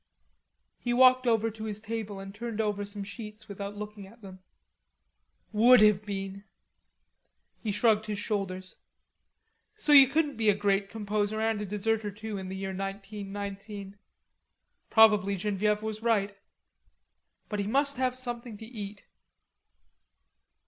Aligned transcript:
He 0.79 0.93
walked 0.95 1.27
over 1.27 1.51
to 1.51 1.61
the 1.71 1.79
table 1.79 2.17
and 2.19 2.33
turned 2.33 2.59
over 2.59 2.83
some 2.83 3.03
sheets 3.03 3.47
without 3.47 3.77
looking 3.77 4.07
at 4.07 4.23
them. 4.23 4.39
"Would 5.51 5.79
have 5.81 6.03
been!" 6.03 6.43
He 7.61 7.71
shrugged 7.71 8.07
his 8.07 8.17
shoulders. 8.17 8.77
So 9.75 9.93
you 9.93 10.07
couldn't 10.07 10.37
be 10.37 10.49
a 10.49 10.55
great 10.55 10.89
composer 10.89 11.39
and 11.39 11.61
a 11.61 11.67
deserter 11.67 12.09
too 12.09 12.39
in 12.39 12.49
the 12.49 12.55
year 12.57 12.73
1919. 12.75 13.99
Probably 14.89 15.35
Genevieve 15.35 15.83
was 15.83 16.01
right. 16.01 16.35
But 17.47 17.59
he 17.59 17.67
must 17.67 17.97
have 17.97 18.15
something 18.17 18.57
to 18.57 18.65
eat. 18.65 19.05